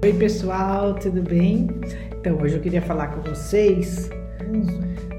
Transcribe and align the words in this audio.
Oi 0.00 0.12
pessoal, 0.12 0.94
tudo 0.94 1.20
bem? 1.20 1.66
Então 2.20 2.40
hoje 2.40 2.54
eu 2.54 2.60
queria 2.60 2.80
falar 2.80 3.08
com 3.08 3.20
vocês. 3.28 4.08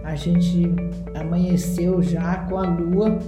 A 0.06 0.16
gente 0.16 0.74
amanheceu 1.14 2.02
já 2.02 2.38
com 2.46 2.58
a 2.58 2.62
lua 2.62 3.20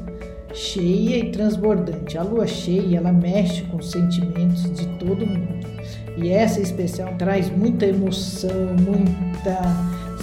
cheia 0.53 1.17
e 1.17 1.31
transbordante. 1.31 2.17
A 2.17 2.23
lua 2.23 2.47
cheia 2.47 2.99
ela 2.99 3.11
mexe 3.11 3.63
com 3.63 3.77
os 3.77 3.91
sentimentos 3.91 4.63
de 4.71 4.87
todo 4.97 5.27
mundo 5.27 5.67
e 6.15 6.29
essa 6.29 6.61
especial 6.61 7.13
traz 7.17 7.49
muita 7.49 7.85
emoção, 7.85 8.73
muita 8.79 9.61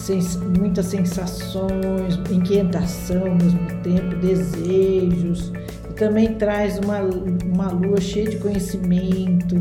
sens 0.00 0.34
muitas 0.36 0.86
sensações, 0.86 2.14
inquietação 2.30 3.26
ao 3.26 3.34
mesmo 3.34 3.66
tempo, 3.82 4.16
desejos 4.16 5.52
e 5.90 5.92
também 5.92 6.34
traz 6.36 6.79
uma, 6.79 7.00
uma 7.45 7.70
lua 7.70 8.00
cheia 8.00 8.30
de 8.30 8.36
conhecimento, 8.36 9.56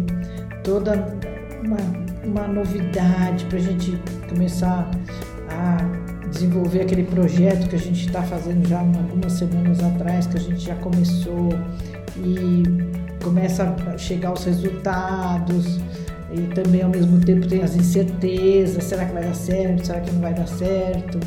toda 0.63 1.36
uma, 1.64 1.78
uma 2.24 2.48
novidade 2.48 3.46
para 3.46 3.57
a 3.57 3.61
gente 3.61 4.00
começar 4.29 4.89
a 5.50 6.28
desenvolver 6.29 6.82
aquele 6.82 7.04
projeto 7.04 7.70
que 7.70 7.75
a 7.75 7.79
gente 7.79 8.06
está 8.06 8.21
fazendo 8.21 8.68
já 8.68 8.79
algumas 8.79 9.34
semanas 9.34 9.82
atrás, 9.84 10.28
que 10.28 10.38
a 10.38 10.42
gente 10.42 10.60
já 10.60 10.75
começou 10.75 11.50
e 12.18 12.64
começa 13.24 13.75
a 13.88 13.98
chegar 13.98 14.34
os 14.34 14.43
resultados 14.43 15.79
e 16.32 16.42
também 16.54 16.82
ao 16.82 16.89
mesmo 16.89 17.20
tempo 17.21 17.48
tem 17.48 17.64
as 17.64 17.76
incertezas, 17.76 18.84
será 18.84 19.06
que 19.06 19.14
vai 19.14 19.24
dar 19.24 19.36
certo, 19.36 19.86
será 19.86 20.01
que 20.01 20.12
não 20.12 20.21
vai 20.21 20.34
dar 20.34 20.48
certo? 20.48 21.20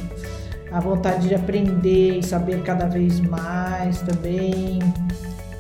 A 0.71 0.81
vontade 0.81 1.29
de 1.29 1.35
aprender 1.35 2.19
e 2.19 2.23
saber 2.23 2.63
cada 2.63 2.87
vez 2.87 3.19
mais 3.21 4.01
também. 4.03 4.79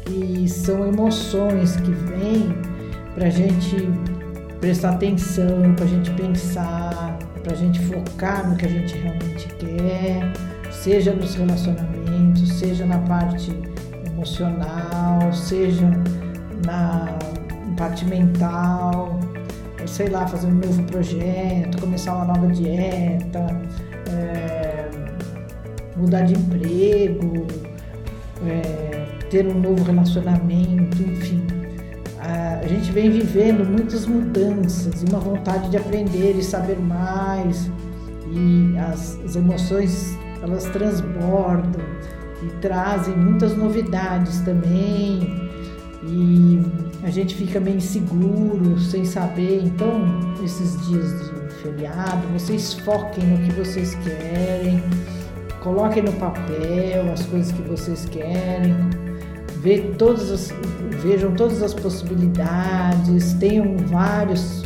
E 0.08 0.48
são 0.48 0.86
emoções 0.86 1.76
que 1.76 1.90
vêm 1.90 2.54
para 3.14 3.26
a 3.26 3.30
gente 3.30 3.88
prestar 4.60 4.90
atenção, 4.90 5.74
para 5.74 5.86
a 5.86 5.88
gente 5.88 6.10
pensar, 6.10 7.18
para 7.42 7.54
a 7.54 7.56
gente 7.56 7.80
focar 7.80 8.48
no 8.48 8.56
que 8.56 8.66
a 8.66 8.68
gente 8.68 8.94
realmente 8.98 9.48
quer, 9.54 10.32
seja 10.70 11.14
nos 11.14 11.34
relacionamentos, 11.34 12.52
seja 12.58 12.84
na 12.84 12.98
parte 12.98 13.50
emocional, 14.06 15.32
seja 15.32 15.90
na 16.66 17.18
parte 17.76 18.04
mental, 18.04 19.18
sei 19.86 20.10
lá, 20.10 20.26
fazer 20.26 20.48
um 20.48 20.54
novo 20.54 20.82
projeto, 20.84 21.80
começar 21.80 22.14
uma 22.14 22.26
nova 22.26 22.46
dieta, 22.48 23.46
é, 24.10 24.90
mudar 25.96 26.22
de 26.22 26.34
emprego, 26.34 27.46
é, 28.46 29.06
ter 29.30 29.46
um 29.46 29.58
novo 29.58 29.82
relacionamento, 29.84 31.02
enfim 31.02 31.59
a 32.62 32.66
gente 32.66 32.92
vem 32.92 33.10
vivendo 33.10 33.64
muitas 33.64 34.06
mudanças 34.06 35.02
e 35.02 35.06
uma 35.06 35.18
vontade 35.18 35.70
de 35.70 35.76
aprender 35.76 36.36
e 36.36 36.42
saber 36.42 36.78
mais 36.78 37.70
e 38.30 38.76
as, 38.78 39.18
as 39.24 39.34
emoções 39.34 40.16
elas 40.42 40.64
transbordam 40.66 41.82
e 42.42 42.46
trazem 42.60 43.16
muitas 43.16 43.56
novidades 43.56 44.40
também 44.40 45.50
e 46.02 46.60
a 47.02 47.10
gente 47.10 47.34
fica 47.34 47.60
meio 47.60 47.76
inseguro, 47.76 48.78
sem 48.78 49.04
saber. 49.04 49.62
Então, 49.62 50.02
esses 50.42 50.86
dias 50.86 51.30
de 51.30 51.54
feriado, 51.62 52.26
vocês 52.28 52.72
foquem 52.72 53.24
no 53.24 53.38
que 53.46 53.52
vocês 53.52 53.94
querem, 53.96 54.82
coloquem 55.62 56.02
no 56.02 56.12
papel 56.14 57.12
as 57.12 57.24
coisas 57.26 57.52
que 57.52 57.62
vocês 57.62 58.06
querem, 58.06 58.74
Ver 59.60 59.94
todas 59.98 60.30
as, 60.30 60.54
vejam 61.02 61.34
todas 61.34 61.62
as 61.62 61.74
possibilidades, 61.74 63.32
tenham 63.34 63.76
vários, 63.86 64.62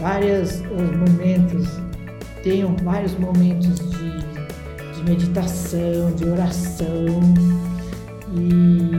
vários 0.00 0.60
momentos, 0.60 1.68
tenham 2.42 2.76
vários 2.82 3.14
momentos 3.18 3.78
de, 3.90 4.18
de 4.94 5.10
meditação, 5.10 6.12
de 6.14 6.28
oração 6.28 7.06
e 8.34 8.90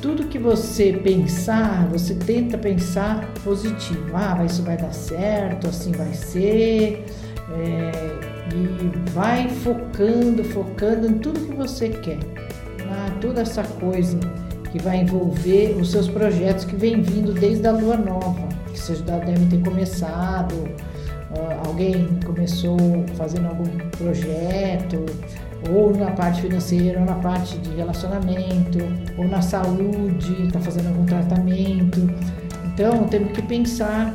tudo 0.00 0.24
que 0.28 0.38
você 0.38 0.92
pensar, 0.92 1.88
você 1.88 2.14
tenta 2.14 2.58
pensar 2.58 3.26
positivo. 3.42 4.14
Ah, 4.14 4.44
isso 4.44 4.62
vai 4.62 4.76
dar 4.76 4.92
certo, 4.92 5.68
assim 5.68 5.92
vai 5.92 6.12
ser. 6.12 7.04
É, 7.56 7.90
e 8.54 9.10
vai 9.10 9.48
focando, 9.48 10.44
focando 10.44 11.06
em 11.06 11.18
tudo 11.18 11.40
que 11.40 11.54
você 11.54 11.88
quer 11.88 12.18
toda 13.20 13.40
essa 13.40 13.62
coisa 13.62 14.18
que 14.74 14.82
vai 14.82 15.02
envolver 15.02 15.76
os 15.80 15.92
seus 15.92 16.08
projetos 16.08 16.64
que 16.64 16.74
vem 16.74 17.00
vindo 17.00 17.32
desde 17.32 17.64
a 17.64 17.70
lua 17.70 17.96
nova, 17.96 18.48
que 18.72 18.80
vocês 18.80 19.00
devem 19.02 19.46
ter 19.48 19.62
começado, 19.62 20.52
uh, 20.52 21.64
alguém 21.68 22.18
começou 22.26 22.76
fazendo 23.16 23.46
algum 23.46 23.68
projeto, 23.90 25.06
ou 25.70 25.96
na 25.96 26.10
parte 26.10 26.42
financeira, 26.42 26.98
ou 26.98 27.06
na 27.06 27.14
parte 27.14 27.56
de 27.58 27.70
relacionamento, 27.76 28.80
ou 29.16 29.28
na 29.28 29.40
saúde, 29.40 30.44
está 30.44 30.58
fazendo 30.58 30.88
algum 30.88 31.06
tratamento. 31.06 32.10
Então 32.64 33.04
temos 33.04 33.30
que 33.30 33.42
pensar 33.42 34.12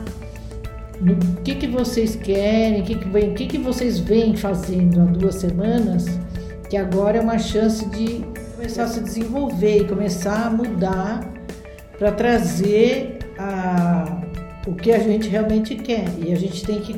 no 1.00 1.16
que, 1.42 1.56
que 1.56 1.68
vocês 1.68 2.18
querem, 2.18 2.82
o 2.82 2.84
que, 2.84 2.96
que, 2.96 3.28
que, 3.34 3.48
que 3.48 3.58
vocês 3.60 3.98
vêm 3.98 4.36
fazendo 4.36 5.04
há 5.04 5.06
duas 5.06 5.36
semanas, 5.36 6.20
que 6.70 6.76
agora 6.76 7.18
é 7.18 7.22
uma 7.22 7.40
chance 7.40 7.86
de 7.92 8.26
começar 8.60 8.84
a 8.84 8.88
se 8.88 9.00
desenvolver 9.00 9.84
e 9.84 9.88
começar 9.88 10.48
a 10.48 10.50
mudar 10.50 11.34
para 11.98 12.12
trazer 12.12 13.20
a, 13.38 14.22
o 14.68 14.76
que 14.76 14.92
a 14.92 15.00
gente 15.00 15.30
realmente 15.30 15.76
quer. 15.78 16.04
E 16.20 16.34
a 16.34 16.36
gente 16.36 16.66
tem 16.66 16.82
que 16.82 16.94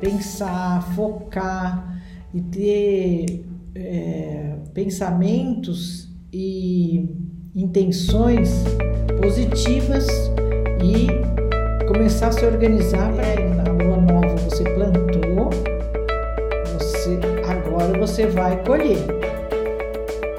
pensar, 0.00 0.82
focar 0.96 2.02
e 2.34 2.40
ter 2.40 3.46
é, 3.76 4.56
pensamentos 4.74 6.08
e 6.32 7.08
intenções 7.54 8.64
positivas 9.22 10.08
e 10.82 11.06
começar 11.86 12.26
a 12.26 12.32
se 12.32 12.44
organizar 12.44 13.12
para 13.14 13.54
na 13.54 13.70
lua 13.70 13.98
nova 13.98 14.34
você 14.34 14.64
plantou, 14.64 15.50
você 16.76 17.20
agora 17.48 17.96
você 18.00 18.26
vai 18.26 18.60
colher. 18.64 19.33